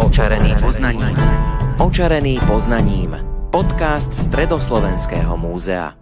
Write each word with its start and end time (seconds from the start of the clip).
Očarený 0.00 0.56
poznaním. 0.56 1.12
Očarený 1.76 2.40
poznaním. 2.48 3.12
Podcast 3.52 4.08
Stredoslovenského 4.16 5.36
múzea. 5.36 5.92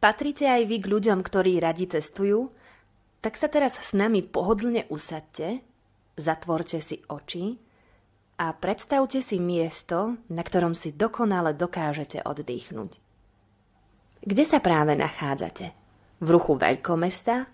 Patrite 0.00 0.48
aj 0.48 0.64
vy 0.64 0.80
k 0.80 0.86
ľuďom, 0.88 1.20
ktorí 1.20 1.60
radi 1.60 1.92
cestujú? 1.92 2.56
Tak 3.20 3.36
sa 3.36 3.52
teraz 3.52 3.76
s 3.76 3.92
nami 3.92 4.24
pohodlne 4.24 4.88
usadte, 4.88 5.60
zatvorte 6.16 6.80
si 6.80 7.04
oči 7.12 7.60
a 8.40 8.56
predstavte 8.56 9.20
si 9.20 9.44
miesto, 9.44 10.16
na 10.32 10.40
ktorom 10.40 10.72
si 10.72 10.96
dokonale 10.96 11.52
dokážete 11.52 12.24
oddychnúť. 12.24 12.96
Kde 14.24 14.44
sa 14.48 14.64
práve 14.64 14.96
nachádzate? 14.96 15.76
V 16.24 16.28
ruchu 16.32 16.56
veľkomesta? 16.56 17.44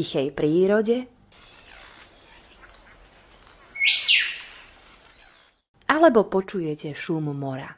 Tichej 0.00 0.32
prírode? 0.32 1.04
Alebo 5.92 6.24
počujete 6.24 6.96
šum 6.96 7.28
mora? 7.36 7.68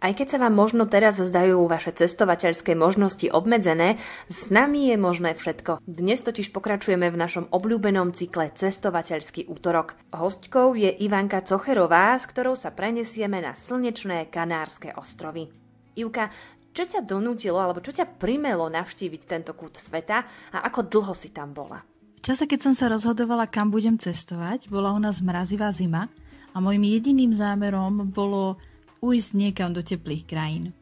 Aj 0.00 0.12
keď 0.16 0.24
sa 0.24 0.38
vám 0.40 0.56
možno 0.56 0.88
teraz 0.88 1.20
zdajú 1.20 1.68
vaše 1.68 1.92
cestovateľské 1.92 2.72
možnosti 2.72 3.28
obmedzené, 3.28 4.00
s 4.24 4.48
nami 4.48 4.88
je 4.88 4.96
možné 4.96 5.36
všetko. 5.36 5.84
Dnes 5.84 6.24
totiž 6.24 6.56
pokračujeme 6.56 7.12
v 7.12 7.20
našom 7.20 7.52
obľúbenom 7.52 8.16
cykle 8.16 8.56
Cestovateľský 8.56 9.52
útorok. 9.52 10.00
Hostkou 10.16 10.72
je 10.80 10.96
Ivanka 11.04 11.44
Cocherová, 11.44 12.16
s 12.16 12.24
ktorou 12.24 12.56
sa 12.56 12.72
prenesieme 12.72 13.44
na 13.44 13.52
slnečné 13.52 14.32
Kanárske 14.32 14.96
ostrovy. 14.96 15.52
Ivka, 15.96 16.28
čo 16.76 16.84
ťa 16.84 17.00
donútilo 17.08 17.56
alebo 17.56 17.80
čo 17.80 17.96
ťa 17.96 18.20
primelo 18.20 18.68
navštíviť 18.68 19.22
tento 19.24 19.56
kút 19.56 19.80
sveta 19.80 20.28
a 20.52 20.58
ako 20.68 20.84
dlho 20.84 21.16
si 21.16 21.32
tam 21.32 21.56
bola? 21.56 21.80
V 22.20 22.20
čase, 22.20 22.44
keď 22.44 22.68
som 22.68 22.74
sa 22.76 22.92
rozhodovala, 22.92 23.48
kam 23.48 23.72
budem 23.72 23.96
cestovať, 23.96 24.68
bola 24.68 24.92
u 24.92 25.00
nás 25.00 25.24
mrazivá 25.24 25.72
zima 25.72 26.12
a 26.52 26.60
môjim 26.60 26.84
jediným 26.84 27.32
zámerom 27.32 28.12
bolo 28.12 28.60
ujsť 29.00 29.30
niekam 29.32 29.72
do 29.72 29.80
teplých 29.80 30.28
krajín. 30.28 30.76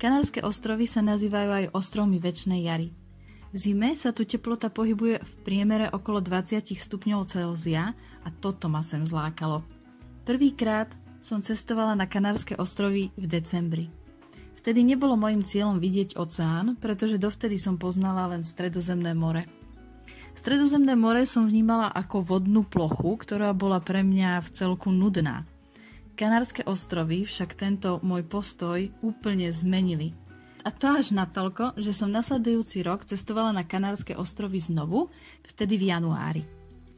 Kanárske 0.00 0.40
ostrovy 0.42 0.88
sa 0.88 1.04
nazývajú 1.04 1.50
aj 1.52 1.64
ostrovmi 1.76 2.18
väčšnej 2.18 2.66
jary. 2.66 2.90
V 3.50 3.56
zime 3.58 3.92
sa 3.98 4.14
tu 4.16 4.24
teplota 4.24 4.70
pohybuje 4.72 5.20
v 5.20 5.32
priemere 5.44 5.86
okolo 5.90 6.22
20 6.24 6.74
stupňov 6.74 7.28
Celzia 7.28 7.92
a 8.24 8.28
toto 8.30 8.70
ma 8.72 8.80
sem 8.80 9.02
zlákalo. 9.04 9.60
Prvýkrát 10.24 10.88
som 11.20 11.44
cestovala 11.44 11.92
na 11.92 12.08
Kanárske 12.08 12.56
ostrovy 12.56 13.12
v 13.18 13.26
decembri. 13.28 13.99
Vtedy 14.60 14.84
nebolo 14.84 15.16
mojim 15.16 15.40
cieľom 15.40 15.80
vidieť 15.80 16.20
oceán, 16.20 16.76
pretože 16.76 17.16
dovtedy 17.16 17.56
som 17.56 17.80
poznala 17.80 18.28
len 18.28 18.44
Stredozemné 18.44 19.16
more. 19.16 19.48
Stredozemné 20.36 20.92
more 21.00 21.24
som 21.24 21.48
vnímala 21.48 21.88
ako 21.88 22.36
vodnú 22.36 22.68
plochu, 22.68 23.16
ktorá 23.16 23.56
bola 23.56 23.80
pre 23.80 24.04
mňa 24.04 24.44
v 24.44 24.48
celku 24.52 24.92
nudná. 24.92 25.48
Kanárske 26.12 26.60
ostrovy 26.68 27.24
však 27.24 27.56
tento 27.56 28.04
môj 28.04 28.20
postoj 28.28 28.84
úplne 29.00 29.48
zmenili. 29.48 30.12
A 30.60 30.68
to 30.68 30.92
až 30.92 31.16
natoľko, 31.16 31.80
že 31.80 31.96
som 31.96 32.12
nasledujúci 32.12 32.84
rok 32.84 33.08
cestovala 33.08 33.56
na 33.56 33.64
Kanárske 33.64 34.12
ostrovy 34.12 34.60
znovu, 34.60 35.08
vtedy 35.40 35.80
v 35.80 35.88
januári. 35.88 36.44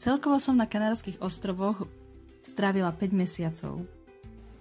Celkovo 0.02 0.42
som 0.42 0.58
na 0.58 0.66
Kanárskych 0.66 1.22
ostrovoch 1.22 1.86
strávila 2.42 2.90
5 2.90 3.14
mesiacov. 3.14 3.86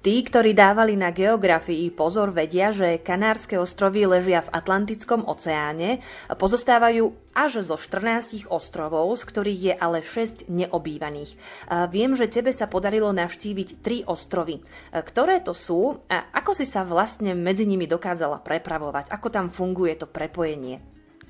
Tí, 0.02 0.26
ktorí 0.26 0.58
dávali 0.58 0.98
na 0.98 1.14
geografii 1.14 1.94
pozor, 1.94 2.34
vedia, 2.34 2.74
že 2.74 2.98
Kanárske 2.98 3.62
ostrovy 3.62 4.10
ležia 4.10 4.42
v 4.42 4.50
Atlantickom 4.50 5.22
oceáne 5.30 6.02
pozostávajú 6.26 7.14
až 7.38 7.62
zo 7.62 7.78
14 7.78 8.50
ostrovov, 8.50 9.14
z 9.22 9.24
ktorých 9.30 9.62
je 9.62 9.74
ale 9.78 10.02
6 10.02 10.50
neobývaných. 10.50 11.38
Viem, 11.94 12.18
že 12.18 12.34
tebe 12.34 12.50
sa 12.50 12.66
podarilo 12.66 13.14
navštíviť 13.14 13.86
3 13.86 14.10
ostrovy. 14.10 14.66
Ktoré 14.90 15.38
to 15.38 15.54
sú 15.54 16.02
a 16.10 16.34
ako 16.34 16.58
si 16.58 16.66
sa 16.66 16.82
vlastne 16.82 17.38
medzi 17.38 17.70
nimi 17.70 17.86
dokázala 17.86 18.42
prepravovať? 18.42 19.14
Ako 19.14 19.30
tam 19.30 19.54
funguje 19.54 20.02
to 20.02 20.10
prepojenie? 20.10 20.82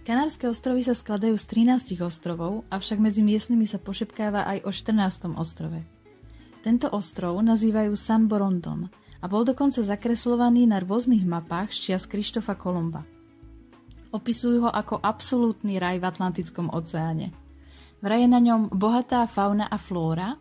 Kanárske 0.07 0.47
ostrovy 0.47 0.87
sa 0.87 0.95
skladajú 0.95 1.35
z 1.35 1.45
13 1.75 1.99
ostrovov, 1.99 2.63
avšak 2.71 3.03
medzi 3.03 3.19
miestnymi 3.19 3.67
sa 3.67 3.83
pošepkáva 3.83 4.47
aj 4.47 4.63
o 4.63 4.71
14. 4.71 5.27
ostrove. 5.35 5.83
Tento 6.61 6.93
ostrov 6.93 7.41
nazývajú 7.41 7.97
San 7.97 8.29
Borondon 8.29 8.85
a 9.21 9.25
bol 9.25 9.41
dokonca 9.41 9.81
zakreslovaný 9.81 10.69
na 10.69 10.77
rôznych 10.77 11.25
mapách 11.25 11.73
z 11.73 11.77
čias 11.89 12.05
Krištofa 12.05 12.53
Kolomba. 12.53 13.01
Opisujú 14.13 14.65
ho 14.65 14.69
ako 14.69 15.01
absolútny 15.01 15.81
raj 15.81 15.97
v 15.97 16.05
Atlantickom 16.05 16.69
oceáne. 16.69 17.33
Vraj 18.05 18.25
je 18.25 18.29
na 18.29 18.37
ňom 18.37 18.69
bohatá 18.69 19.25
fauna 19.25 19.69
a 19.73 19.77
flóra, 19.81 20.37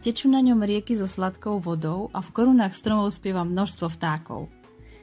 tečú 0.00 0.32
na 0.32 0.40
ňom 0.40 0.64
rieky 0.64 0.96
so 0.96 1.04
sladkou 1.04 1.60
vodou 1.60 2.08
a 2.16 2.24
v 2.24 2.32
korunách 2.32 2.72
stromov 2.72 3.12
spieva 3.12 3.44
množstvo 3.44 3.92
vtákov. 3.92 4.48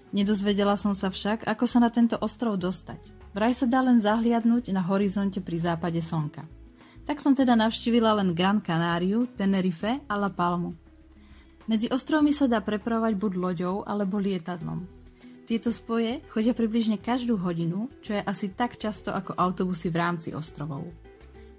Nedozvedela 0.09 0.73
som 0.81 0.97
sa 0.97 1.13
však, 1.13 1.45
ako 1.45 1.65
sa 1.69 1.77
na 1.77 1.93
tento 1.93 2.17
ostrov 2.17 2.57
dostať. 2.57 3.13
Vraj 3.37 3.53
sa 3.53 3.69
dá 3.69 3.85
len 3.85 4.01
zahliadnúť 4.01 4.73
na 4.73 4.81
horizonte 4.81 5.37
pri 5.45 5.61
západe 5.61 6.01
slnka. 6.01 6.41
Tak 7.09 7.17
som 7.17 7.33
teda 7.33 7.57
navštívila 7.57 8.21
len 8.21 8.37
Gran 8.37 8.61
Canáriu, 8.61 9.25
Tenerife 9.33 9.97
a 10.05 10.13
La 10.13 10.29
Palmu. 10.29 10.77
Medzi 11.65 11.89
ostrovmi 11.89 12.29
sa 12.29 12.45
dá 12.45 12.61
prepravovať 12.61 13.17
buď 13.17 13.33
loďou 13.33 13.81
alebo 13.81 14.21
lietadlom. 14.21 14.85
Tieto 15.49 15.73
spoje 15.73 16.21
chodia 16.29 16.53
približne 16.53 17.01
každú 17.01 17.41
hodinu, 17.41 17.89
čo 18.05 18.13
je 18.13 18.21
asi 18.21 18.53
tak 18.53 18.77
často 18.77 19.09
ako 19.09 19.33
autobusy 19.41 19.89
v 19.89 19.97
rámci 19.97 20.37
ostrovov. 20.37 20.85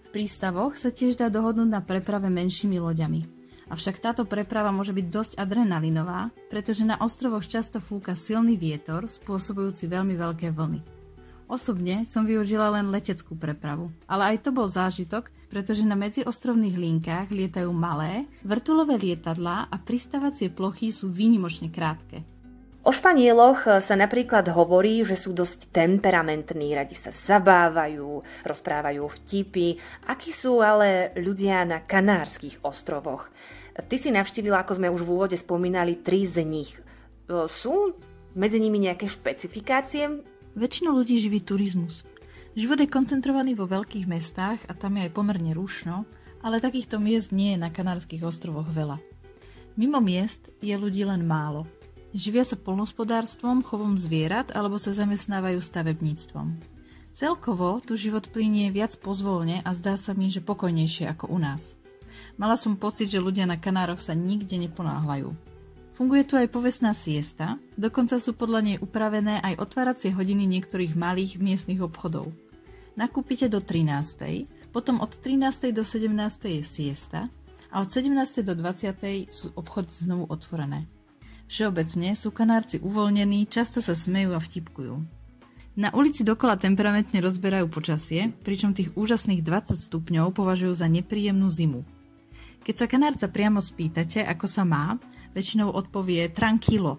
V 0.06 0.09
prístavoch 0.15 0.78
sa 0.78 0.94
tiež 0.94 1.19
dá 1.19 1.27
dohodnúť 1.27 1.66
na 1.66 1.83
preprave 1.83 2.31
menšími 2.31 2.78
loďami. 2.78 3.27
Avšak 3.75 3.99
táto 3.99 4.31
preprava 4.31 4.71
môže 4.71 4.94
byť 4.94 5.06
dosť 5.10 5.33
adrenalinová, 5.34 6.31
pretože 6.47 6.87
na 6.87 6.94
ostrovoch 7.03 7.43
často 7.43 7.83
fúka 7.83 8.15
silný 8.15 8.55
vietor, 8.55 9.10
spôsobujúci 9.10 9.91
veľmi 9.91 10.15
veľké 10.15 10.55
vlny. 10.55 11.00
Osobne 11.50 12.06
som 12.06 12.22
využila 12.22 12.71
len 12.78 12.94
leteckú 12.94 13.34
prepravu, 13.34 13.91
ale 14.06 14.33
aj 14.38 14.47
to 14.47 14.50
bol 14.55 14.71
zážitok, 14.71 15.34
pretože 15.50 15.83
na 15.83 15.99
medziostrovných 15.99 16.78
linkách 16.78 17.34
lietajú 17.34 17.75
malé, 17.75 18.31
vrtulové 18.47 18.94
lietadlá 18.94 19.66
a 19.66 19.77
pristávacie 19.83 20.55
plochy 20.55 20.94
sú 20.94 21.10
výnimočne 21.10 21.66
krátke. 21.66 22.22
O 22.87 22.94
Španieloch 22.94 23.83
sa 23.83 23.94
napríklad 23.99 24.47
hovorí, 24.55 25.03
že 25.03 25.19
sú 25.19 25.34
dosť 25.34 25.75
temperamentní, 25.75 26.71
radi 26.71 26.94
sa 26.94 27.10
zabávajú, 27.10 28.22
rozprávajú 28.47 29.10
vtipy. 29.10 29.75
Akí 30.06 30.31
sú 30.31 30.62
ale 30.62 31.10
ľudia 31.19 31.66
na 31.66 31.83
Kanárskych 31.83 32.62
ostrovoch? 32.62 33.27
Ty 33.75 33.97
si 33.99 34.15
navštívila, 34.15 34.62
ako 34.62 34.78
sme 34.78 34.89
už 34.89 35.03
v 35.03 35.12
úvode 35.12 35.37
spomínali, 35.37 35.99
tri 35.99 36.22
z 36.25 36.47
nich. 36.47 36.78
Sú 37.28 37.99
medzi 38.39 38.62
nimi 38.62 38.81
nejaké 38.81 39.10
špecifikácie? 39.10 40.39
Väčšinu 40.59 40.91
ľudí 40.91 41.22
živí 41.22 41.38
turizmus. 41.47 42.03
Život 42.59 42.83
je 42.83 42.91
koncentrovaný 42.91 43.55
vo 43.55 43.71
veľkých 43.71 44.11
mestách 44.11 44.59
a 44.66 44.75
tam 44.75 44.99
je 44.99 45.06
aj 45.06 45.15
pomerne 45.15 45.55
rušno, 45.55 46.03
ale 46.43 46.59
takýchto 46.59 46.99
miest 46.99 47.31
nie 47.31 47.55
je 47.55 47.62
na 47.62 47.71
Kanárskych 47.71 48.27
ostrovoch 48.27 48.66
veľa. 48.66 48.99
Mimo 49.78 50.03
miest 50.03 50.50
je 50.59 50.75
ľudí 50.75 51.06
len 51.06 51.22
málo. 51.22 51.71
Živia 52.10 52.43
sa 52.43 52.59
polnospodárstvom, 52.59 53.62
chovom 53.62 53.94
zvierat 53.94 54.50
alebo 54.50 54.75
sa 54.75 54.91
zamestnávajú 54.91 55.62
stavebníctvom. 55.62 56.59
Celkovo 57.15 57.78
tu 57.78 57.94
život 57.94 58.27
plinie 58.34 58.75
viac 58.75 58.99
pozvolne 58.99 59.62
a 59.62 59.71
zdá 59.71 59.94
sa 59.94 60.10
mi, 60.19 60.27
že 60.27 60.43
pokojnejšie 60.43 61.06
ako 61.06 61.31
u 61.31 61.39
nás. 61.39 61.78
Mala 62.34 62.59
som 62.59 62.75
pocit, 62.75 63.06
že 63.06 63.22
ľudia 63.22 63.47
na 63.47 63.55
Kanároch 63.55 64.03
sa 64.03 64.19
nikde 64.19 64.59
neponáhľajú. 64.59 65.50
Funguje 66.00 66.25
tu 66.25 66.41
aj 66.41 66.49
povestná 66.49 66.97
siesta, 66.97 67.61
dokonca 67.77 68.16
sú 68.16 68.33
podľa 68.33 68.61
nej 68.65 68.77
upravené 68.81 69.37
aj 69.44 69.61
otváracie 69.61 70.09
hodiny 70.16 70.49
niektorých 70.49 70.97
malých 70.97 71.37
miestnych 71.37 71.84
obchodov. 71.84 72.33
Nakúpite 72.97 73.53
do 73.53 73.60
13. 73.60 74.48
Potom 74.72 75.04
od 75.04 75.13
13. 75.13 75.77
do 75.77 75.84
17. 75.84 76.09
je 76.57 76.65
siesta 76.65 77.28
a 77.69 77.84
od 77.84 77.92
17. 77.92 78.16
do 78.48 78.57
20. 78.57 79.28
sú 79.28 79.53
obchody 79.53 79.92
znovu 79.92 80.25
otvorené. 80.33 80.89
Všeobecne 81.53 82.16
sú 82.16 82.33
kanárci 82.33 82.80
uvoľnení, 82.80 83.45
často 83.45 83.84
sa 83.84 83.92
smejú 83.92 84.33
a 84.33 84.41
vtipkujú. 84.41 84.97
Na 85.77 85.92
ulici 85.92 86.25
dokola 86.25 86.57
temperamentne 86.57 87.21
rozberajú 87.21 87.69
počasie, 87.69 88.33
pričom 88.41 88.72
tých 88.72 88.89
úžasných 88.97 89.45
20 89.45 89.77
stupňov 89.77 90.33
považujú 90.33 90.72
za 90.72 90.89
nepríjemnú 90.89 91.53
zimu. 91.53 91.84
Keď 92.60 92.75
sa 92.77 92.86
kanárca 92.89 93.28
priamo 93.28 93.60
spýtate, 93.60 94.25
ako 94.25 94.48
sa 94.48 94.65
má, 94.69 95.01
väčšinou 95.32 95.71
odpovie 95.71 96.28
tranquilo. 96.30 96.98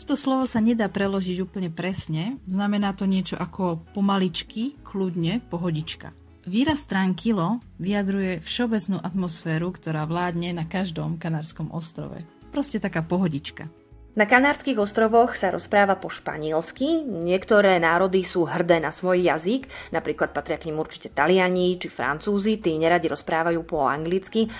Toto 0.00 0.16
slovo 0.16 0.48
sa 0.48 0.64
nedá 0.64 0.88
preložiť 0.88 1.44
úplne 1.44 1.68
presne, 1.68 2.40
znamená 2.48 2.96
to 2.96 3.04
niečo 3.04 3.36
ako 3.36 3.84
pomaličky, 3.92 4.80
kľudne, 4.80 5.44
pohodička. 5.52 6.16
Výraz 6.48 6.88
tranquilo 6.88 7.60
vyjadruje 7.76 8.40
všeobecnú 8.40 8.96
atmosféru, 9.04 9.68
ktorá 9.76 10.08
vládne 10.08 10.56
na 10.56 10.64
každom 10.64 11.20
kanárskom 11.20 11.68
ostrove. 11.68 12.16
Proste 12.48 12.80
taká 12.80 13.04
pohodička. 13.04 13.68
Na 14.10 14.26
Kanárskych 14.26 14.74
ostrovoch 14.74 15.38
sa 15.38 15.54
rozpráva 15.54 15.94
po 15.94 16.10
španielsky, 16.10 17.06
niektoré 17.06 17.78
národy 17.78 18.26
sú 18.26 18.42
hrdé 18.42 18.82
na 18.82 18.90
svoj 18.90 19.22
jazyk, 19.22 19.70
napríklad 19.94 20.34
patria 20.34 20.58
k 20.58 20.66
nim 20.66 20.82
určite 20.82 21.14
Taliani 21.14 21.78
či 21.78 21.86
Francúzi, 21.86 22.58
tí 22.58 22.74
neradi 22.74 23.06
rozprávajú 23.06 23.62
po 23.62 23.86
anglicky. 23.86 24.50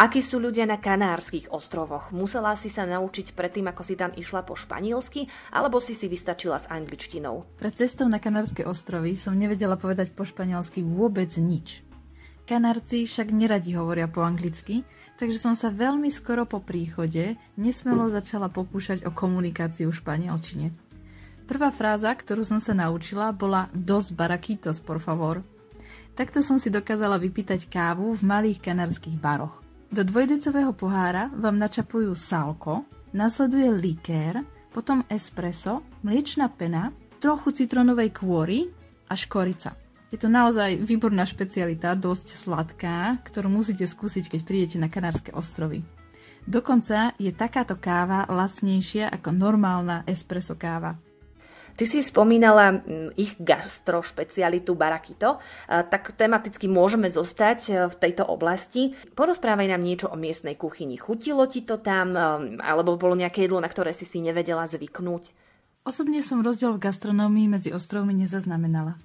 Akí 0.00 0.24
sú 0.24 0.40
ľudia 0.40 0.64
na 0.64 0.80
Kanárskych 0.80 1.52
ostrovoch? 1.52 2.08
Musela 2.08 2.56
si 2.56 2.72
sa 2.72 2.88
naučiť 2.88 3.36
predtým, 3.36 3.68
ako 3.68 3.84
si 3.84 4.00
tam 4.00 4.16
išla 4.16 4.48
po 4.48 4.56
španielsky, 4.56 5.28
alebo 5.52 5.76
si 5.76 5.92
si 5.92 6.08
vystačila 6.08 6.56
s 6.56 6.64
angličtinou? 6.72 7.44
Pred 7.60 7.74
cestou 7.76 8.08
na 8.08 8.16
Kanárske 8.16 8.64
ostrovy 8.64 9.12
som 9.12 9.36
nevedela 9.36 9.76
povedať 9.76 10.16
po 10.16 10.24
španielsky 10.24 10.80
vôbec 10.80 11.28
nič. 11.36 11.84
Kanárci 12.48 13.04
však 13.04 13.28
neradi 13.28 13.76
hovoria 13.76 14.08
po 14.08 14.24
anglicky, 14.24 14.88
takže 15.20 15.36
som 15.36 15.52
sa 15.52 15.68
veľmi 15.68 16.08
skoro 16.08 16.48
po 16.48 16.64
príchode 16.64 17.36
nesmelo 17.60 18.08
začala 18.08 18.48
pokúšať 18.48 19.04
o 19.04 19.12
komunikáciu 19.12 19.92
v 19.92 20.00
španielčine. 20.00 20.72
Prvá 21.44 21.68
fráza, 21.68 22.08
ktorú 22.16 22.40
som 22.40 22.56
sa 22.56 22.72
naučila, 22.72 23.36
bola 23.36 23.68
dos 23.76 24.16
baraquitos, 24.16 24.80
por 24.80 24.96
favor. 24.96 25.44
Takto 26.16 26.40
som 26.40 26.56
si 26.56 26.72
dokázala 26.72 27.20
vypýtať 27.20 27.68
kávu 27.68 28.16
v 28.16 28.22
malých 28.24 28.64
kanárskych 28.64 29.20
baroch. 29.20 29.59
Do 29.90 30.06
dvojdecového 30.06 30.70
pohára 30.70 31.34
vám 31.34 31.58
načapujú 31.58 32.14
salko, 32.14 32.86
nasleduje 33.10 33.74
likér, 33.74 34.38
potom 34.70 35.02
espresso, 35.10 35.82
mliečna 36.06 36.46
pena, 36.46 36.94
trochu 37.18 37.50
citronovej 37.50 38.14
kôry 38.14 38.70
a 39.10 39.18
škorica. 39.18 39.74
Je 40.14 40.18
to 40.22 40.30
naozaj 40.30 40.78
výborná 40.86 41.26
špecialita, 41.26 41.98
dosť 41.98 42.38
sladká, 42.38 43.18
ktorú 43.26 43.50
musíte 43.50 43.82
skúsiť, 43.82 44.30
keď 44.30 44.40
prídete 44.46 44.78
na 44.78 44.86
Kanárske 44.86 45.34
ostrovy. 45.34 45.82
Dokonca 46.46 47.18
je 47.18 47.34
takáto 47.34 47.74
káva 47.74 48.30
lacnejšia 48.30 49.10
ako 49.10 49.34
normálna 49.34 50.06
espresso 50.06 50.54
káva. 50.54 50.94
Ty 51.80 51.88
si 51.88 52.04
spomínala 52.04 52.84
ich 53.16 53.40
gastro 53.40 54.04
špecialitu 54.04 54.76
Barakito, 54.76 55.40
tak 55.64 56.12
tematicky 56.12 56.68
môžeme 56.68 57.08
zostať 57.08 57.58
e, 57.64 57.72
v 57.88 57.94
tejto 57.96 58.28
oblasti. 58.28 58.92
Porozprávaj 59.16 59.72
nám 59.72 59.80
niečo 59.80 60.12
o 60.12 60.16
miestnej 60.20 60.60
kuchyni. 60.60 61.00
Chutilo 61.00 61.48
ti 61.48 61.64
to 61.64 61.80
tam, 61.80 62.12
e, 62.12 62.20
alebo 62.60 63.00
bolo 63.00 63.16
nejaké 63.16 63.48
jedlo, 63.48 63.64
na 63.64 63.72
ktoré 63.72 63.96
si 63.96 64.04
si 64.04 64.20
nevedela 64.20 64.68
zvyknúť? 64.68 65.32
Osobne 65.80 66.20
som 66.20 66.44
rozdiel 66.44 66.76
v 66.76 66.84
gastronómii 66.84 67.48
medzi 67.48 67.72
ostrovmi 67.72 68.12
nezaznamenala. 68.12 69.00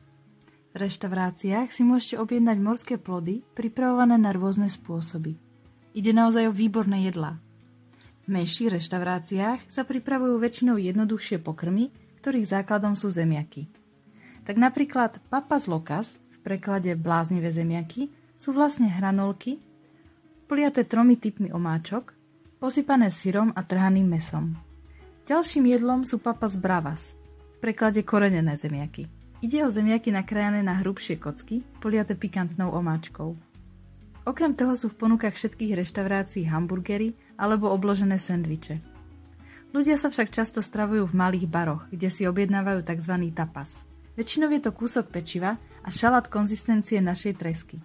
V 0.75 0.83
reštauráciách 0.83 1.71
si 1.71 1.87
môžete 1.87 2.19
objednať 2.19 2.57
morské 2.59 2.95
plody 2.99 3.39
pripravované 3.55 4.19
na 4.19 4.35
rôzne 4.35 4.67
spôsoby. 4.67 5.39
Ide 5.95 6.11
naozaj 6.11 6.51
o 6.51 6.51
výborné 6.51 7.07
jedlá. 7.07 7.39
V 8.27 8.35
menších 8.35 8.67
reštauráciách 8.67 9.63
sa 9.63 9.87
pripravujú 9.87 10.35
väčšinou 10.43 10.75
jednoduchšie 10.75 11.39
pokrmy, 11.39 12.03
ktorých 12.25 12.57
základom 12.57 12.97
sú 12.97 13.13
zemiaky. 13.13 13.69
Tak 14.49 14.57
napríklad 14.57 15.21
papas 15.29 15.69
locas, 15.69 16.17
v 16.33 16.41
preklade 16.41 16.97
bláznivé 16.97 17.53
zemiaky, 17.53 18.09
sú 18.33 18.49
vlastne 18.49 18.89
hranolky, 18.89 19.61
poliaté 20.49 20.89
tromi 20.89 21.21
typmi 21.21 21.53
omáčok, 21.53 22.17
posypané 22.57 23.13
syrom 23.13 23.53
a 23.53 23.61
trhaným 23.61 24.09
mesom. 24.09 24.57
Ďalším 25.29 25.69
jedlom 25.69 26.01
sú 26.01 26.17
papas 26.17 26.57
bravas, 26.57 27.13
v 27.61 27.69
preklade 27.69 28.01
korenené 28.01 28.57
zemiaky. 28.57 29.05
Ide 29.45 29.61
o 29.61 29.69
zemiaky 29.69 30.09
nakrájané 30.09 30.65
na 30.65 30.81
hrubšie 30.81 31.21
kocky, 31.21 31.61
poliate 31.77 32.17
pikantnou 32.17 32.73
omáčkou. 32.73 33.37
Okrem 34.25 34.57
toho 34.57 34.73
sú 34.73 34.89
v 34.89 34.97
ponukách 34.97 35.37
všetkých 35.37 35.77
reštaurácií 35.77 36.49
hamburgery 36.49 37.13
alebo 37.37 37.69
obložené 37.69 38.17
sendviče. 38.17 38.94
Ľudia 39.75 39.99
sa 39.99 40.07
však 40.07 40.31
často 40.31 40.63
stravujú 40.63 41.03
v 41.11 41.19
malých 41.19 41.51
baroch, 41.51 41.83
kde 41.91 42.07
si 42.07 42.23
objednávajú 42.23 42.87
tzv. 42.87 43.11
tapas. 43.35 43.83
Väčšinou 44.15 44.47
je 44.55 44.63
to 44.63 44.71
kúsok 44.71 45.11
pečiva 45.11 45.59
a 45.83 45.89
šalát 45.91 46.31
konzistencie 46.31 47.03
našej 47.03 47.35
tresky. 47.35 47.83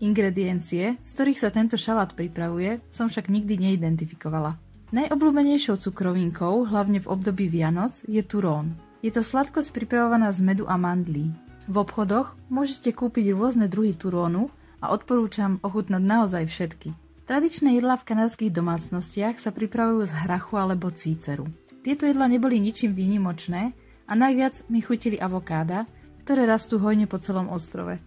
Ingrediencie, 0.00 0.96
z 0.96 1.10
ktorých 1.12 1.36
sa 1.36 1.52
tento 1.52 1.76
šalát 1.76 2.16
pripravuje, 2.16 2.80
som 2.88 3.12
však 3.12 3.28
nikdy 3.28 3.60
neidentifikovala. 3.60 4.56
Najobľúbenejšou 4.96 5.76
cukrovinkou, 5.76 6.64
hlavne 6.64 7.04
v 7.04 7.10
období 7.12 7.52
Vianoc, 7.52 8.08
je 8.08 8.24
turón, 8.24 8.72
je 9.04 9.12
to 9.12 9.20
sladkosť 9.20 9.76
pripravovaná 9.76 10.32
z 10.32 10.40
medu 10.40 10.64
a 10.64 10.80
mandlí. 10.80 11.28
V 11.68 11.76
obchodoch 11.76 12.40
môžete 12.48 12.96
kúpiť 12.96 13.36
rôzne 13.36 13.68
druhy 13.68 13.92
turónu 13.92 14.48
a 14.80 14.96
odporúčam 14.96 15.60
ochutnať 15.60 16.00
naozaj 16.00 16.48
všetky. 16.48 17.07
Tradičné 17.28 17.76
jedlá 17.76 18.00
v 18.00 18.08
kanárskych 18.08 18.48
domácnostiach 18.48 19.36
sa 19.36 19.52
pripravujú 19.52 20.00
z 20.08 20.16
hrachu 20.24 20.56
alebo 20.56 20.88
cíceru. 20.88 21.44
Tieto 21.84 22.08
jedlá 22.08 22.24
neboli 22.24 22.56
ničím 22.56 22.96
výnimočné 22.96 23.76
a 24.08 24.12
najviac 24.16 24.64
mi 24.72 24.80
chutili 24.80 25.20
avokáda, 25.20 25.84
ktoré 26.24 26.48
rastú 26.48 26.80
hojne 26.80 27.04
po 27.04 27.20
celom 27.20 27.52
ostrove. 27.52 28.00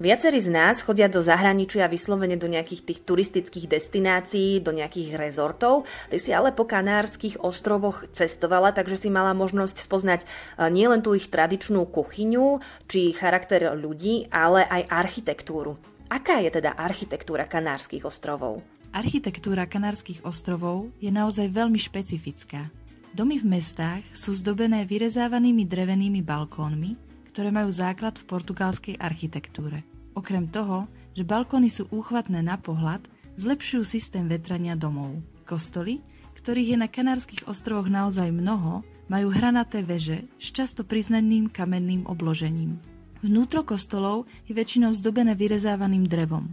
Viacerí 0.00 0.40
z 0.40 0.48
nás 0.48 0.80
chodia 0.80 1.12
do 1.12 1.20
zahraničia 1.20 1.92
vyslovene 1.92 2.40
do 2.40 2.48
nejakých 2.48 2.88
tých 2.88 3.00
turistických 3.04 3.68
destinácií, 3.68 4.64
do 4.64 4.72
nejakých 4.72 5.12
rezortov. 5.20 5.84
Ty 6.08 6.16
si 6.16 6.32
ale 6.32 6.56
po 6.56 6.64
Kanárskych 6.64 7.44
ostrovoch 7.44 8.08
cestovala, 8.16 8.72
takže 8.72 8.96
si 8.96 9.12
mala 9.12 9.36
možnosť 9.36 9.76
spoznať 9.76 10.20
e, 10.24 10.26
nielen 10.72 11.04
tú 11.04 11.12
ich 11.12 11.28
tradičnú 11.28 11.84
kuchyňu, 11.84 12.64
či 12.88 13.12
charakter 13.12 13.76
ľudí, 13.76 14.32
ale 14.32 14.64
aj 14.64 14.88
architektúru. 14.88 15.76
Aká 16.14 16.38
je 16.38 16.62
teda 16.62 16.78
architektúra 16.78 17.42
Kanárskych 17.42 18.06
ostrovov? 18.06 18.62
Architektúra 18.94 19.66
Kanárskych 19.66 20.22
ostrovov 20.22 20.94
je 21.02 21.10
naozaj 21.10 21.50
veľmi 21.50 21.74
špecifická. 21.74 22.70
Domy 23.10 23.42
v 23.42 23.58
mestách 23.58 24.06
sú 24.14 24.30
zdobené 24.30 24.86
vyrezávanými 24.86 25.66
drevenými 25.66 26.22
balkónmi, 26.22 26.94
ktoré 27.34 27.50
majú 27.50 27.66
základ 27.74 28.14
v 28.14 28.30
portugalskej 28.30 28.94
architektúre. 29.02 29.82
Okrem 30.14 30.46
toho, 30.46 30.86
že 31.18 31.26
balkóny 31.26 31.66
sú 31.66 31.90
úchvatné 31.90 32.46
na 32.46 32.62
pohľad, 32.62 33.02
zlepšujú 33.34 33.82
systém 33.82 34.30
vetrania 34.30 34.78
domov. 34.78 35.18
Kostoly, 35.42 35.98
ktorých 36.38 36.78
je 36.78 36.78
na 36.78 36.86
Kanárskych 36.86 37.50
ostrovoch 37.50 37.90
naozaj 37.90 38.30
mnoho, 38.30 38.86
majú 39.10 39.34
hranaté 39.34 39.82
veže 39.82 40.30
s 40.38 40.54
často 40.54 40.86
priznaným 40.86 41.50
kamenným 41.50 42.06
obložením. 42.06 42.93
Vnútro 43.24 43.64
kostolov 43.64 44.28
je 44.44 44.52
väčšinou 44.52 44.92
zdobené 44.92 45.32
vyrezávaným 45.32 46.04
drevom. 46.04 46.44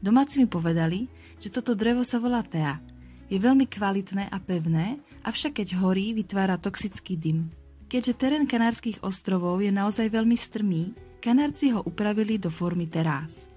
Domáci 0.00 0.40
mi 0.40 0.48
povedali, 0.48 1.04
že 1.36 1.52
toto 1.52 1.76
drevo 1.76 2.00
sa 2.00 2.16
volá 2.16 2.40
tea. 2.40 2.80
Je 3.28 3.36
veľmi 3.36 3.68
kvalitné 3.68 4.32
a 4.32 4.40
pevné, 4.40 5.04
avšak 5.20 5.60
keď 5.60 5.76
horí, 5.84 6.16
vytvára 6.16 6.56
toxický 6.56 7.20
dym. 7.20 7.52
Keďže 7.92 8.16
terén 8.16 8.48
Kanárskych 8.48 9.04
ostrovov 9.04 9.60
je 9.60 9.68
naozaj 9.68 10.08
veľmi 10.08 10.32
strmý, 10.32 10.96
Kanárci 11.20 11.76
ho 11.76 11.84
upravili 11.84 12.40
do 12.40 12.48
formy 12.48 12.88
terás. 12.88 13.52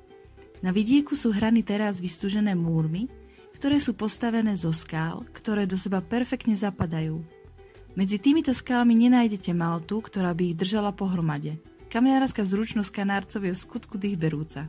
Na 0.59 0.75
vidieku 0.75 1.15
sú 1.15 1.31
hrany 1.31 1.63
terás 1.63 2.03
vystúžené 2.03 2.51
múrmi, 2.51 3.07
ktoré 3.55 3.79
sú 3.79 3.95
postavené 3.95 4.59
zo 4.59 4.75
skál, 4.75 5.23
ktoré 5.31 5.63
do 5.63 5.79
seba 5.79 6.03
perfektne 6.03 6.51
zapadajú. 6.51 7.15
Medzi 7.95 8.19
týmito 8.19 8.51
skálami 8.51 9.07
nenájdete 9.07 9.55
maltu, 9.55 10.03
ktorá 10.03 10.35
by 10.35 10.51
ich 10.51 10.59
držala 10.59 10.91
pohromade. 10.91 11.63
Kamiárska 11.95 12.43
zručnosť 12.43 12.91
Kanárcov 12.91 13.39
je 13.47 13.55
v 13.55 13.63
skutku 13.63 13.95
dých 13.95 14.19
berúca. 14.19 14.67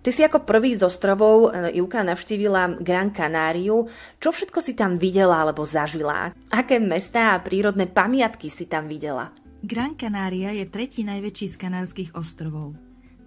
Ty 0.00 0.08
si 0.08 0.24
ako 0.24 0.48
prvý 0.48 0.72
z 0.72 0.88
ostrovov 0.88 1.52
e, 1.52 1.76
Juka 1.76 2.00
navštívila 2.00 2.80
Gran 2.80 3.12
Canáriu. 3.12 3.84
Čo 4.16 4.32
všetko 4.32 4.64
si 4.64 4.72
tam 4.72 4.96
videla 4.96 5.44
alebo 5.44 5.68
zažila? 5.68 6.32
Aké 6.48 6.80
mestá 6.80 7.36
a 7.36 7.44
prírodné 7.44 7.84
pamiatky 7.84 8.48
si 8.48 8.64
tam 8.64 8.88
videla? 8.88 9.36
Gran 9.60 10.00
Canaria 10.00 10.56
je 10.56 10.64
tretí 10.64 11.04
najväčší 11.04 11.44
z 11.44 11.56
kanárskych 11.60 12.10
ostrovov. 12.16 12.72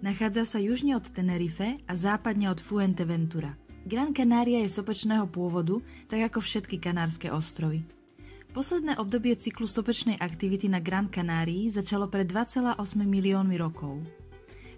Nachádza 0.02 0.42
sa 0.42 0.58
južne 0.58 0.98
od 0.98 1.06
Tenerife 1.06 1.78
a 1.86 1.92
západne 1.94 2.50
od 2.50 2.58
Fuenteventura. 2.58 3.54
Gran 3.86 4.10
Canaria 4.10 4.58
je 4.66 4.74
sopečného 4.74 5.30
pôvodu, 5.30 5.78
tak 6.10 6.34
ako 6.34 6.42
všetky 6.42 6.82
kanárske 6.82 7.30
ostrovy. 7.30 7.99
Posledné 8.50 8.98
obdobie 8.98 9.38
cyklu 9.38 9.70
sopečnej 9.70 10.18
aktivity 10.18 10.66
na 10.66 10.82
Gran 10.82 11.06
Canárii 11.06 11.70
začalo 11.70 12.10
pred 12.10 12.26
2,8 12.26 12.74
miliónmi 12.98 13.54
rokov. 13.54 14.02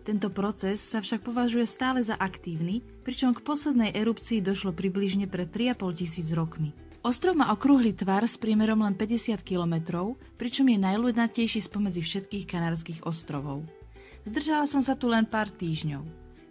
Tento 0.05 0.29
proces 0.29 0.85
sa 0.85 1.01
však 1.01 1.25
považuje 1.25 1.65
stále 1.65 2.05
za 2.05 2.21
aktívny, 2.21 2.85
pričom 3.01 3.33
k 3.33 3.41
poslednej 3.41 3.97
erupcii 3.97 4.45
došlo 4.45 4.77
približne 4.77 5.25
pred 5.25 5.49
3,5 5.49 5.89
tisíc 6.05 6.29
rokmi. 6.37 6.77
Ostrov 7.01 7.33
má 7.33 7.49
okrúhly 7.49 7.97
tvar 7.97 8.29
s 8.29 8.37
priemerom 8.37 8.85
len 8.85 8.93
50 8.93 9.41
km, 9.41 10.05
pričom 10.37 10.69
je 10.69 10.77
najľudnatejší 10.77 11.65
spomedzi 11.65 12.05
všetkých 12.05 12.45
kanárskych 12.45 13.01
ostrovov. 13.09 13.65
Zdržala 14.29 14.69
som 14.69 14.85
sa 14.85 15.01
tu 15.01 15.09
len 15.09 15.25
pár 15.25 15.49
týždňov. 15.49 16.05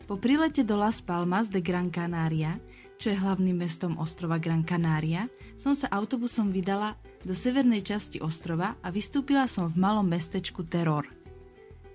Po 0.09 0.17
prilete 0.17 0.65
do 0.65 0.73
Las 0.73 1.05
Palmas 1.05 1.47
de 1.53 1.61
Gran 1.61 1.93
Canaria, 1.93 2.57
čo 3.01 3.09
je 3.09 3.17
hlavným 3.17 3.57
mestom 3.57 3.97
ostrova 3.97 4.37
Gran 4.37 4.61
Canaria, 4.61 5.25
som 5.57 5.73
sa 5.73 5.89
autobusom 5.89 6.53
vydala 6.53 6.93
do 7.25 7.33
severnej 7.33 7.81
časti 7.81 8.21
ostrova 8.21 8.77
a 8.85 8.93
vystúpila 8.93 9.49
som 9.49 9.65
v 9.65 9.81
malom 9.81 10.05
mestečku 10.05 10.61
Terror– 10.69 11.09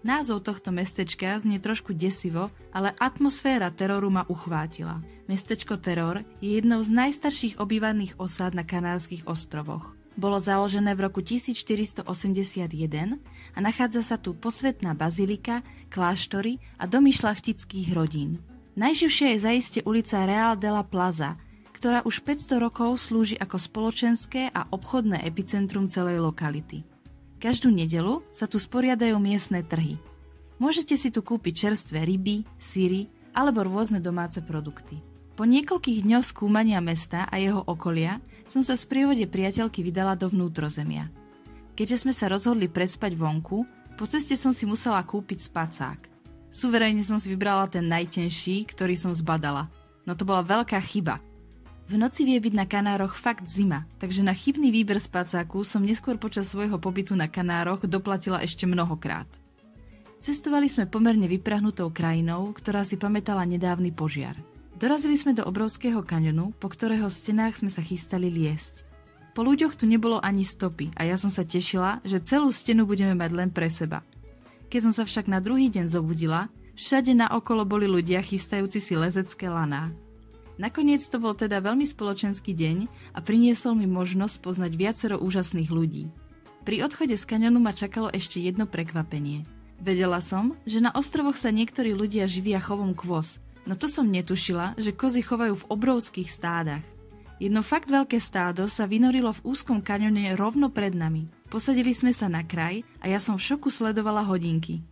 Názov 0.06 0.46
tohto 0.46 0.70
mestečka 0.70 1.34
znie 1.34 1.58
trošku 1.58 1.90
desivo, 1.90 2.54
ale 2.70 2.94
atmosféra 2.94 3.74
teroru 3.74 4.06
ma 4.06 4.22
uchvátila. 4.30 5.02
Mestečko 5.26 5.82
Teror 5.82 6.22
je 6.38 6.62
jednou 6.62 6.78
z 6.78 6.94
najstarších 6.94 7.58
obývaných 7.58 8.14
osád 8.14 8.54
na 8.54 8.62
Kanárskych 8.62 9.26
ostrovoch. 9.26 9.98
Bolo 10.14 10.38
založené 10.38 10.94
v 10.94 11.10
roku 11.10 11.26
1481 11.26 12.06
a 13.50 13.58
nachádza 13.58 14.06
sa 14.06 14.14
tu 14.14 14.38
posvetná 14.38 14.94
bazilika, 14.94 15.66
kláštory 15.90 16.62
a 16.78 16.86
domy 16.86 17.10
šlachtických 17.10 17.90
rodín. 17.90 18.38
Najživšia 18.76 19.32
je 19.32 19.38
zaiste 19.40 19.80
ulica 19.88 20.28
Real 20.28 20.52
de 20.60 20.68
la 20.68 20.84
Plaza, 20.84 21.40
ktorá 21.72 22.04
už 22.04 22.20
500 22.20 22.60
rokov 22.60 23.00
slúži 23.00 23.32
ako 23.40 23.56
spoločenské 23.56 24.52
a 24.52 24.68
obchodné 24.68 25.24
epicentrum 25.24 25.88
celej 25.88 26.20
lokality. 26.20 26.84
Každú 27.40 27.72
nedelu 27.72 28.20
sa 28.28 28.44
tu 28.44 28.60
sporiadajú 28.60 29.16
miestne 29.16 29.64
trhy. 29.64 29.96
Môžete 30.60 30.92
si 31.00 31.08
tu 31.08 31.24
kúpiť 31.24 31.52
čerstvé 31.56 32.04
ryby, 32.04 32.44
síry 32.60 33.08
alebo 33.32 33.64
rôzne 33.64 33.96
domáce 33.96 34.44
produkty. 34.44 35.00
Po 35.40 35.48
niekoľkých 35.48 36.04
dňoch 36.04 36.36
skúmania 36.36 36.84
mesta 36.84 37.24
a 37.28 37.40
jeho 37.40 37.64
okolia 37.64 38.20
som 38.44 38.60
sa 38.60 38.76
v 38.76 38.84
sprievode 38.84 39.24
priateľky 39.24 39.80
vydala 39.80 40.20
do 40.20 40.28
vnútrozemia. 40.28 41.08
Keďže 41.76 42.04
sme 42.04 42.12
sa 42.12 42.28
rozhodli 42.28 42.68
prespať 42.68 43.16
vonku, 43.16 43.64
po 43.96 44.04
ceste 44.04 44.36
som 44.36 44.52
si 44.52 44.68
musela 44.68 45.00
kúpiť 45.00 45.48
spacák. 45.48 46.15
Suverejne 46.56 47.04
som 47.04 47.20
si 47.20 47.28
vybrala 47.28 47.68
ten 47.68 47.84
najtenší, 47.84 48.64
ktorý 48.72 48.96
som 48.96 49.12
zbadala. 49.12 49.68
No 50.08 50.16
to 50.16 50.24
bola 50.24 50.40
veľká 50.40 50.80
chyba. 50.80 51.20
V 51.84 52.00
noci 52.00 52.24
vie 52.24 52.40
byť 52.40 52.54
na 52.56 52.64
Kanároch 52.64 53.12
fakt 53.12 53.44
zima, 53.44 53.84
takže 54.00 54.24
na 54.24 54.32
chybný 54.32 54.72
výber 54.72 54.96
spacáku 54.96 55.68
som 55.68 55.84
neskôr 55.84 56.16
počas 56.16 56.48
svojho 56.48 56.80
pobytu 56.80 57.12
na 57.12 57.28
Kanároch 57.28 57.84
doplatila 57.84 58.40
ešte 58.40 58.64
mnohokrát. 58.64 59.28
Cestovali 60.16 60.72
sme 60.72 60.88
pomerne 60.88 61.28
vyprahnutou 61.28 61.92
krajinou, 61.92 62.56
ktorá 62.56 62.88
si 62.88 62.96
pamätala 62.96 63.44
nedávny 63.44 63.92
požiar– 63.92 64.40
Dorazili 64.76 65.16
sme 65.16 65.32
do 65.32 65.40
obrovského 65.48 66.04
kaňonu, 66.04 66.52
po 66.60 66.68
ktorého 66.68 67.08
stenách 67.08 67.64
sme 67.64 67.72
sa 67.72 67.80
chystali 67.80 68.28
liesť. 68.28 68.84
Po 69.32 69.40
ľuďoch 69.40 69.72
tu 69.72 69.88
nebolo 69.88 70.20
ani 70.20 70.44
stopy 70.44 70.92
a 71.00 71.08
ja 71.08 71.16
som 71.16 71.32
sa 71.32 71.48
tešila, 71.48 72.04
že 72.04 72.20
celú 72.20 72.52
stenu 72.52 72.84
budeme 72.84 73.16
mať 73.16 73.30
len 73.32 73.48
pre 73.48 73.72
seba. 73.72 74.04
Keď 74.76 74.92
som 74.92 75.00
sa 75.00 75.08
však 75.08 75.32
na 75.32 75.40
druhý 75.40 75.72
deň 75.72 75.88
zobudila, 75.88 76.52
všade 76.76 77.16
naokolo 77.16 77.64
boli 77.64 77.88
ľudia 77.88 78.20
chystajúci 78.20 78.76
si 78.76 78.92
lezecké 78.92 79.48
laná. 79.48 79.88
Nakoniec 80.60 81.00
to 81.08 81.16
bol 81.16 81.32
teda 81.32 81.64
veľmi 81.64 81.88
spoločenský 81.88 82.52
deň 82.52 82.84
a 83.16 83.24
priniesol 83.24 83.72
mi 83.72 83.88
možnosť 83.88 84.36
poznať 84.44 84.76
viacero 84.76 85.16
úžasných 85.16 85.72
ľudí. 85.72 86.12
Pri 86.68 86.84
odchode 86.84 87.16
z 87.16 87.24
kaňonu 87.24 87.56
ma 87.56 87.72
čakalo 87.72 88.12
ešte 88.12 88.36
jedno 88.36 88.68
prekvapenie. 88.68 89.48
Vedela 89.80 90.20
som, 90.20 90.52
že 90.68 90.84
na 90.84 90.92
ostrovoch 90.92 91.40
sa 91.40 91.48
niektorí 91.48 91.96
ľudia 91.96 92.28
živia 92.28 92.60
chovom 92.60 92.92
kvos, 92.92 93.40
No 93.64 93.80
to 93.80 93.88
som 93.88 94.12
netušila, 94.12 94.76
že 94.76 94.92
kozy 94.92 95.24
chovajú 95.24 95.56
v 95.56 95.68
obrovských 95.72 96.28
stádach. 96.28 96.84
Jedno 97.40 97.64
fakt 97.64 97.88
veľké 97.88 98.20
stádo 98.20 98.68
sa 98.68 98.84
vynorilo 98.84 99.32
v 99.40 99.56
úzkom 99.56 99.80
kaňone 99.80 100.36
rovno 100.36 100.68
pred 100.68 100.92
nami. 100.92 101.32
Posadili 101.46 101.94
sme 101.94 102.10
sa 102.10 102.26
na 102.26 102.42
kraj 102.42 102.82
a 102.98 103.06
ja 103.06 103.22
som 103.22 103.38
v 103.38 103.46
šoku 103.46 103.70
sledovala 103.70 104.26
hodinky. 104.26 104.82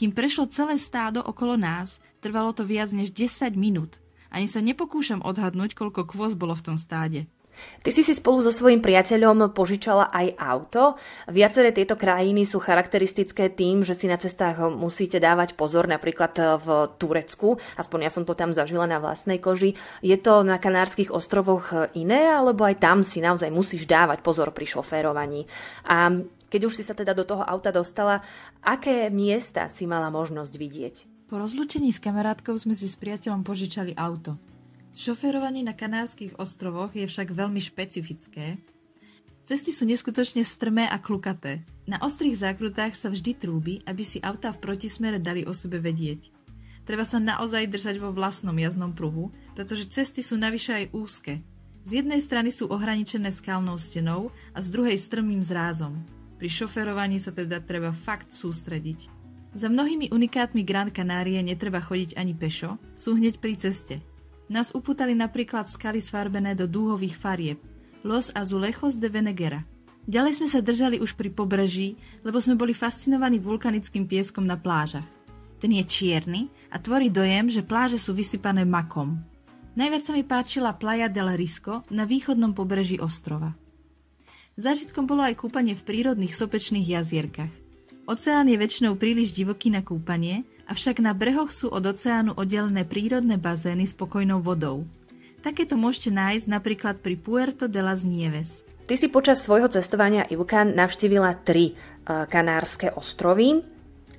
Kým 0.00 0.16
prešlo 0.16 0.48
celé 0.48 0.80
stádo 0.80 1.20
okolo 1.20 1.60
nás, 1.60 2.00
trvalo 2.24 2.56
to 2.56 2.64
viac 2.64 2.88
než 2.88 3.12
10 3.12 3.52
minút. 3.52 4.00
Ani 4.32 4.48
sa 4.48 4.64
nepokúšam 4.64 5.20
odhadnúť, 5.20 5.76
koľko 5.76 6.08
kvôz 6.08 6.32
bolo 6.38 6.56
v 6.56 6.72
tom 6.72 6.76
stáde. 6.80 7.28
Ty 7.80 7.90
si 7.96 8.04
si 8.04 8.12
spolu 8.12 8.44
so 8.44 8.52
svojím 8.52 8.84
priateľom 8.84 9.56
požičala 9.56 10.12
aj 10.12 10.36
auto. 10.36 11.00
Viaceré 11.32 11.72
tieto 11.72 11.96
krajiny 11.96 12.44
sú 12.44 12.60
charakteristické 12.60 13.48
tým, 13.48 13.80
že 13.88 13.96
si 13.96 14.04
na 14.04 14.20
cestách 14.20 14.60
musíte 14.68 15.16
dávať 15.16 15.56
pozor, 15.56 15.88
napríklad 15.88 16.60
v 16.60 16.68
Turecku, 17.00 17.56
aspoň 17.80 17.98
ja 18.04 18.10
som 18.12 18.28
to 18.28 18.36
tam 18.36 18.52
zažila 18.52 18.84
na 18.84 19.00
vlastnej 19.00 19.40
koži. 19.40 19.72
Je 20.04 20.20
to 20.20 20.44
na 20.44 20.60
Kanárskych 20.60 21.08
ostrovoch 21.08 21.72
iné, 21.96 22.28
alebo 22.28 22.68
aj 22.68 22.84
tam 22.84 23.00
si 23.00 23.24
naozaj 23.24 23.48
musíš 23.48 23.88
dávať 23.88 24.20
pozor 24.20 24.52
pri 24.52 24.68
šoférovaní? 24.68 25.48
A 25.88 26.12
keď 26.52 26.60
už 26.68 26.76
si 26.76 26.84
sa 26.84 26.92
teda 26.92 27.16
do 27.16 27.24
toho 27.24 27.46
auta 27.46 27.72
dostala, 27.72 28.20
aké 28.60 29.08
miesta 29.08 29.72
si 29.72 29.88
mala 29.88 30.12
možnosť 30.12 30.52
vidieť? 30.52 30.96
Po 31.30 31.38
rozlúčení 31.38 31.94
s 31.94 32.02
kamarátkou 32.02 32.58
sme 32.58 32.74
si 32.74 32.90
s 32.90 32.98
priateľom 32.98 33.46
požičali 33.46 33.94
auto. 33.94 34.49
Šoférovanie 34.90 35.62
na 35.62 35.70
Kanárskych 35.70 36.34
ostrovoch 36.34 36.90
je 36.98 37.06
však 37.06 37.30
veľmi 37.30 37.62
špecifické. 37.62 38.58
Cesty 39.46 39.70
sú 39.70 39.86
neskutočne 39.86 40.42
strmé 40.42 40.90
a 40.90 40.98
klukaté. 40.98 41.62
Na 41.86 42.02
ostrých 42.02 42.42
zákrutách 42.42 42.98
sa 42.98 43.06
vždy 43.06 43.32
trúbi, 43.38 43.74
aby 43.86 44.02
si 44.02 44.18
auta 44.18 44.50
v 44.50 44.58
protismere 44.58 45.22
dali 45.22 45.46
o 45.46 45.54
sebe 45.54 45.78
vedieť. 45.78 46.34
Treba 46.82 47.06
sa 47.06 47.22
naozaj 47.22 47.70
držať 47.70 48.02
vo 48.02 48.10
vlastnom 48.10 48.54
jazdnom 48.58 48.90
pruhu, 48.90 49.30
pretože 49.54 49.90
cesty 49.94 50.26
sú 50.26 50.34
navyše 50.34 50.74
aj 50.74 50.90
úzke. 50.90 51.38
Z 51.86 52.02
jednej 52.02 52.18
strany 52.18 52.50
sú 52.50 52.66
ohraničené 52.66 53.30
skalnou 53.30 53.78
stenou 53.78 54.34
a 54.54 54.58
z 54.58 54.74
druhej 54.74 54.98
strmým 54.98 55.38
zrázom. 55.38 56.02
Pri 56.42 56.50
šoferovaní 56.50 57.22
sa 57.22 57.30
teda 57.30 57.62
treba 57.62 57.94
fakt 57.94 58.34
sústrediť. 58.34 59.06
Za 59.54 59.70
mnohými 59.70 60.10
unikátmi 60.10 60.66
Gran 60.66 60.90
Canárie 60.90 61.38
netreba 61.46 61.78
chodiť 61.78 62.18
ani 62.18 62.34
pešo, 62.34 62.74
sú 62.98 63.14
hneď 63.14 63.38
pri 63.38 63.54
ceste– 63.54 64.02
nás 64.50 64.74
upútali 64.74 65.14
napríklad 65.14 65.70
skaly 65.70 66.02
sfarbené 66.02 66.58
do 66.58 66.66
dúhových 66.66 67.14
farieb, 67.14 67.58
Los 68.02 68.34
Azulejos 68.34 68.98
de 68.98 69.06
Venegera. 69.06 69.62
Ďalej 70.10 70.42
sme 70.42 70.48
sa 70.50 70.60
držali 70.64 70.98
už 70.98 71.14
pri 71.14 71.30
pobreží, 71.30 71.94
lebo 72.26 72.42
sme 72.42 72.58
boli 72.58 72.74
fascinovaní 72.74 73.38
vulkanickým 73.38 74.10
pieskom 74.10 74.42
na 74.42 74.58
plážach. 74.58 75.06
Ten 75.60 75.76
je 75.76 75.84
čierny 75.84 76.48
a 76.72 76.80
tvorí 76.80 77.12
dojem, 77.12 77.52
že 77.52 77.62
pláže 77.62 78.00
sú 78.00 78.16
vysypané 78.16 78.64
makom. 78.64 79.20
Najviac 79.76 80.02
sa 80.02 80.12
mi 80.16 80.24
páčila 80.24 80.74
Playa 80.74 81.06
del 81.06 81.30
Risco 81.36 81.86
na 81.92 82.08
východnom 82.08 82.56
pobreží 82.56 82.98
ostrova. 82.98 83.54
Zážitkom 84.58 85.06
bolo 85.06 85.22
aj 85.22 85.38
kúpanie 85.38 85.78
v 85.78 85.84
prírodných 85.84 86.34
sopečných 86.34 86.96
jazierkach. 86.98 87.52
Oceán 88.10 88.50
je 88.50 88.58
väčšinou 88.58 88.98
príliš 88.98 89.30
divoký 89.30 89.70
na 89.70 89.86
kúpanie 89.86 90.42
avšak 90.70 91.02
na 91.02 91.10
brehoch 91.10 91.50
sú 91.50 91.66
od 91.66 91.82
oceánu 91.82 92.38
oddelené 92.38 92.86
prírodné 92.86 93.34
bazény 93.34 93.90
s 93.90 93.92
pokojnou 93.92 94.38
vodou. 94.38 94.86
Takéto 95.42 95.74
môžete 95.74 96.14
nájsť 96.14 96.46
napríklad 96.46 96.96
pri 97.02 97.18
Puerto 97.18 97.66
de 97.66 97.82
las 97.82 98.06
Nieves. 98.06 98.62
Ty 98.86 98.94
si 98.94 99.10
počas 99.10 99.42
svojho 99.42 99.66
cestovania 99.66 100.26
Ivka 100.30 100.62
navštívila 100.62 101.42
tri 101.42 101.74
uh, 101.74 102.26
kanárske 102.30 102.94
ostrovy 102.94 103.58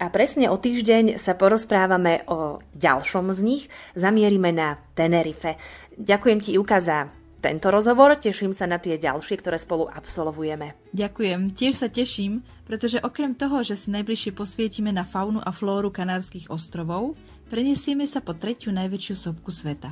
a 0.01 0.09
presne 0.09 0.49
o 0.49 0.57
týždeň 0.57 1.21
sa 1.21 1.37
porozprávame 1.37 2.25
o 2.27 2.57
ďalšom 2.73 3.31
z 3.37 3.39
nich. 3.45 3.63
Zamierime 3.93 4.49
na 4.49 4.81
Tenerife. 4.97 5.61
Ďakujem 5.93 6.39
ti 6.41 6.57
Ivka 6.57 6.81
za 6.81 7.11
tento 7.41 7.69
rozhovor. 7.69 8.17
Teším 8.17 8.53
sa 8.53 8.69
na 8.69 8.81
tie 8.81 8.97
ďalšie, 8.97 9.41
ktoré 9.41 9.61
spolu 9.61 9.89
absolvujeme. 9.89 10.73
Ďakujem, 10.93 11.53
tiež 11.53 11.73
sa 11.77 11.89
teším, 11.89 12.41
pretože 12.71 13.03
okrem 13.03 13.35
toho, 13.35 13.67
že 13.67 13.75
si 13.75 13.91
najbližšie 13.91 14.31
posvietime 14.31 14.95
na 14.95 15.03
faunu 15.03 15.43
a 15.43 15.51
flóru 15.51 15.91
Kanárskych 15.91 16.47
ostrovov, 16.47 17.19
prenesieme 17.51 18.07
sa 18.07 18.23
po 18.23 18.31
tretiu 18.31 18.71
najväčšiu 18.71 19.15
sopku 19.19 19.51
sveta. 19.51 19.91